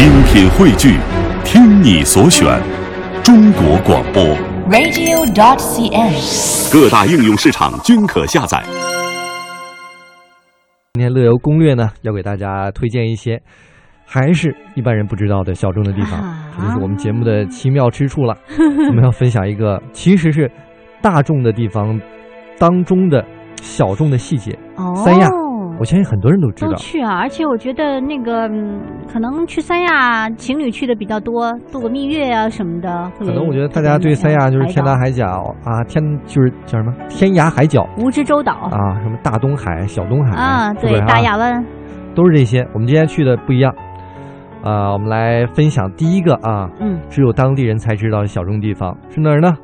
[0.00, 0.96] 精品汇聚，
[1.44, 2.58] 听你所选，
[3.22, 4.22] 中国广播。
[4.70, 6.72] radio.dot.cn，。
[6.72, 8.64] 各大应用市场均可下载。
[10.94, 13.42] 今天乐游攻略呢，要给大家推荐一些
[14.06, 18.34] 还是一般人不知道的小众的地方，啊这就是我们节目的奇妙之处了。
[18.58, 20.50] 我们要分享一个其实是
[21.02, 22.00] 大众的地方
[22.58, 23.22] 当中的
[23.60, 24.58] 小众的细节。
[24.76, 25.28] 哦，三亚
[25.80, 28.80] 我相信很多人都知道，都去啊，而且我觉得那个、嗯
[29.10, 33.10] 可能去三亚情侣去的比较多，度个蜜月啊什么的。
[33.18, 35.26] 可能我觉得大家对三亚就是天涯海角
[35.64, 41.64] 啊，天就是叫什么天涯海角蜈支洲岛啊，什么大东海、小东海啊，对，大亚湾
[42.14, 42.60] 都是这些。
[42.72, 43.74] 我们今天去的不一样
[44.62, 49.54] 啊，我们来分享第一个啊，嗯，只有当地人才知道的小众地方是哪儿呢？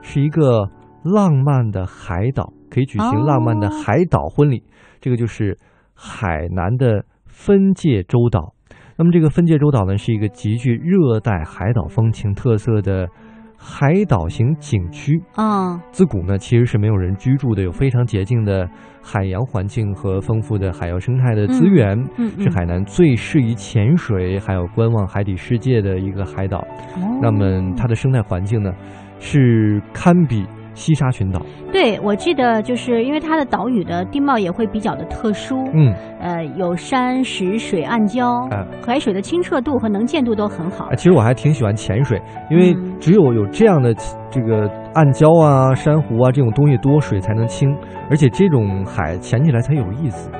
[0.00, 0.70] 是一个
[1.02, 4.62] 浪漫的海岛，可以举行浪漫的哦海岛婚礼。
[5.00, 5.56] 这个就是
[5.94, 8.54] 海南的分界洲岛。
[8.96, 13.08] 那么这个分界洲岛呢，是一个极具热带海岛风情特色的
[13.56, 15.22] 海岛型景区。
[15.36, 18.68] 嗯，自古呢，其实是没有人居住的，有非常洁净的
[19.00, 26.58] 海洋环境和丰富的海洋生态的资源，嗯嗯是海南最适宜潜水还有观望海底世界的一个海岛。
[26.96, 28.72] 哦那么它的生态环境呢，
[29.20, 30.44] 是堪比
[30.78, 31.42] 西沙群岛。
[31.72, 40.94] 对，我记得就是因为它的岛屿的地貌也会比较的特殊，嗯，呃，有山石、水、暗礁，哎海水的清澈度和能见度都很好啊，。
[40.94, 42.20] 其实我还挺喜欢潜水，
[42.50, 43.92] 因为嗯只有有这样的
[44.30, 47.68] 这个暗礁啊、珊瑚啊这种东西多，水才能清，
[48.08, 50.30] 而且这种海潜起来才有意思。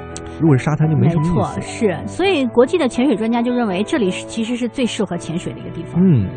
[0.41, 6.01] 如果是沙滩就没什么意错，是，所以国际的潜水专家就认为这里是其实是最适合潜水的一个地方。
[6.01, 6.29] 嗯，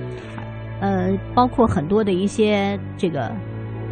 [0.79, 3.31] 呃，包括很多的一些这个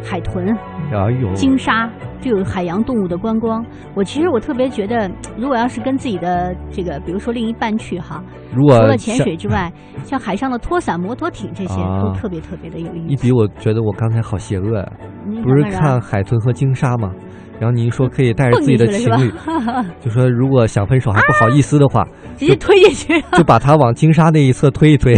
[0.02, 0.46] 海豚、
[0.92, 1.88] 哎呦，鲸鲨，
[2.20, 3.64] 就有海洋动物的观光。
[3.94, 8.22] 我其实我特别觉得，如果要是跟自己的这个，比如说另一半去哈，
[8.54, 9.72] 如果除了潜水之外，
[10.04, 13.26] 像海上的拖伞、摩托艇这些啊都特别特别的有意思。
[13.26, 14.92] 一比，我觉得我刚才好邪恶啊！
[15.26, 17.12] 你不是看看海豚和鲸鲨吗？
[17.60, 19.30] 然后你一说可以带着自己的情侣？
[20.00, 22.06] 就说如果想分手还不好意思的话，
[22.38, 23.22] 直接推进去。
[23.32, 25.14] 就把他往鲸鲨那一侧推一推。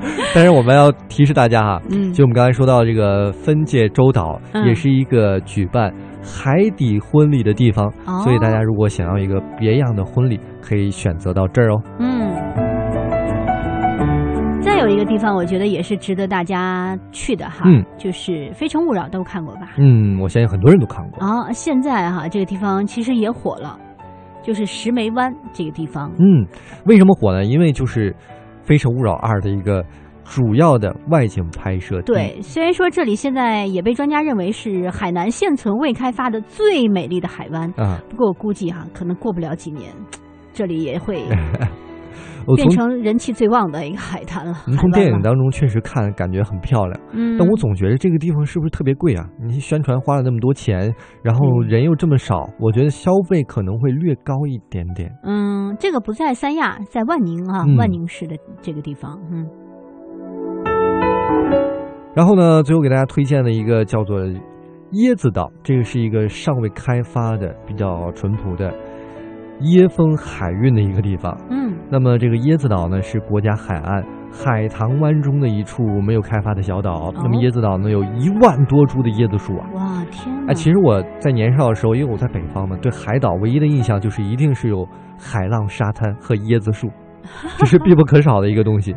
[0.34, 11.82] 但是我们要提示大家哈，嗯，就我们刚才说到这个分界洲岛，嗯也是一个举办海底婚礼的地方，哦所以大家如果想要一个别样的婚礼，可以选择到这儿哦。
[11.98, 12.30] 嗯。
[14.62, 19.72] 再有一个地方，我觉得也是值得大家去的哈，嗯就是《非诚勿扰》都看过吧？
[19.78, 21.26] 嗯，我相信很多人都看过。
[21.26, 23.78] 啊，现在哈这个地方其实也火了，
[24.42, 26.10] 就是石梅湾这个地方。
[26.18, 26.46] 嗯，
[26.84, 27.44] 为什么火呢？
[27.44, 28.12] 因为就是
[28.62, 29.84] 《非诚勿扰二》的一个
[30.24, 32.12] 主要的外景拍摄地。
[32.12, 39.92] 对，虽然说这里现在也被专家认为是海南现存未开发的最美丽的海湾，啊，不过我估计哈，可能过不了几年，
[40.52, 41.24] 这里也会
[42.46, 44.54] 我变成人气最旺的一个海滩了。
[44.66, 49.24] 你从电影当中确实看感觉很漂亮，嗯，但我总觉得这个地方是不是特别贵啊？
[49.40, 55.10] 你宣传花了那么多钱，然后嗯人又这么少，我觉得消费可能会略高一点点。
[55.24, 59.46] 嗯，这个不在三亚，在万宁啊，嗯万宁市的这个地方，嗯
[62.12, 64.20] 然后呢，最后给大家推荐的一个叫做
[64.92, 68.74] 椰子岛，这个是一个尚未开发的、比较淳朴的
[69.62, 71.36] 椰风海运的一个地方。
[71.50, 71.60] 嗯
[71.92, 77.12] 那么这个椰子岛呢，是国家海岸海棠湾中的一处没有开发的小岛。
[77.16, 79.66] 那么椰子岛呢，有一万多株的椰子树啊。
[79.74, 80.52] 哇天哪！
[80.52, 84.86] 哎，其实我在年少的时候，因为我在北方嘛，对海岛唯一的印象就是一定是有
[85.18, 86.88] 海浪、沙滩和椰子树，
[87.58, 88.94] 这是必不可少的一个东西。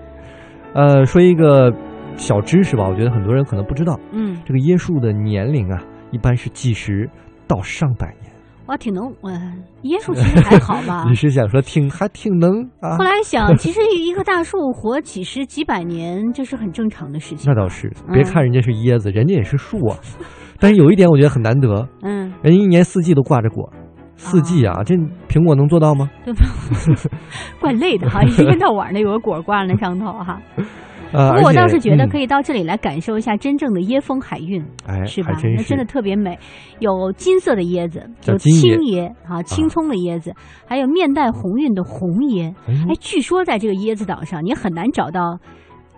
[0.76, 1.74] 呃，说一个
[2.16, 5.82] 小知识吧，我觉得很多人可能不知道，嗯，这个椰树的年龄啊，
[6.12, 7.10] 一般是几十
[7.48, 8.33] 到上百年。
[8.68, 9.54] 哇，挺能，呃，
[9.84, 11.14] 椰树其实还好吧 你。
[11.16, 13.04] 是想说挺还挺能啊后？
[13.04, 17.52] 来想，其实一棵大树活几十几百年，这是很正常的事情。
[17.52, 19.98] 那倒是，嗯别看人家是椰子，人家也是树啊。
[20.60, 23.70] 但是有一点我觉得很难得，嗯，人家一年四季都挂着果，
[24.16, 24.96] 四季啊，这
[25.28, 26.10] 苹果能做到吗？
[26.24, 26.46] 对吧？
[27.60, 30.40] 怪累的哈，一天到晚的有个果挂在那上头哈。
[31.14, 35.40] 呃，不过我倒是觉得可以，到这里来感受一下真正的椰风海韵，哎，是吧？
[35.56, 36.38] 那真的特别美，
[36.80, 38.52] 有金色的椰子，有青
[38.82, 40.34] 椰啊，青葱的椰子，
[40.68, 42.54] 还有面带红晕的红椰。
[42.68, 45.40] 哎哎，据说在这个椰子岛上，你很难找到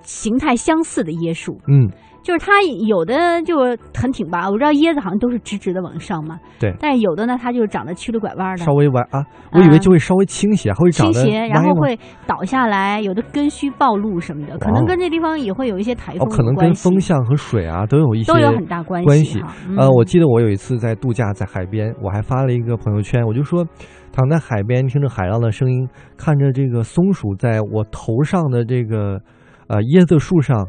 [0.02, 1.60] 形态相似的椰树。
[1.68, 1.90] 嗯，
[2.26, 3.60] 就是它有的就
[3.94, 6.74] 很挺拔，我知道椰子好像都是直直的往上嘛，对。
[6.80, 11.96] 但是有的呢，它就长得曲里拐弯的稍，微弯啊，我以为就会稍微倾斜，还会长得倾斜，然后会
[12.26, 19.54] 倒下来，有的根须暴露什么的，可能跟这地方也会有一些台风哦，风可能跟风向和水啊都有一些都有很大关系关系哈。
[19.78, 23.64] 呃，嗯我记得我有一次在度假，在海边，我还发了一个朋友圈，我就说，
[24.12, 25.88] 躺在海边，听着海浪的声音，
[26.18, 29.22] 看着这个松鼠在我头上的这个
[29.68, 30.66] 呃椰子树上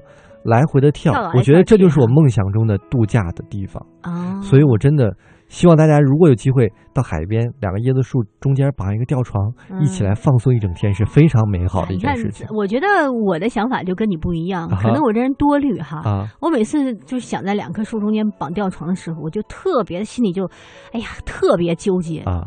[0.46, 3.84] 来回的跳跳，我觉得这就是我梦想中的度假的地方。
[4.02, 5.14] 啊，所以我真的
[5.48, 16.00] 希望大家如果有机会到海边，两个椰子树中间绑一个吊床，一起来放松一整天，是非常美好的一件事情，我觉得我的想法就跟你不一样，可能我这人多虑哈。
[16.04, 16.28] 啊。
[16.40, 20.48] 我每次就是想在两棵树中间绑吊床的时候，我就特别心里就，
[20.92, 22.20] 哎呀，特别纠结。
[22.20, 22.42] 啊，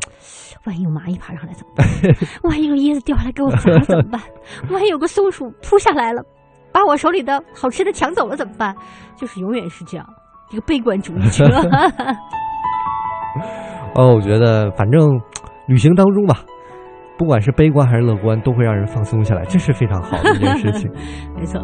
[0.66, 1.86] 万一有蚂蚁爬上来怎么办？
[2.44, 4.22] 万一有椰子掉下来给我砸了怎么办？
[4.72, 6.24] 万一有个松鼠扑下来了，
[6.71, 8.75] 把我手里的好吃的抢走了怎么办？
[9.16, 10.06] 就是永远是这样，
[10.51, 11.45] 一个悲观主义者。
[13.95, 15.19] 哦，我觉得反正
[15.68, 16.39] 旅行当中吧，
[17.18, 20.92] 不管是悲观还是乐观，都会让人放松下来，这是非常好的一件事情。
[21.36, 21.60] 没错。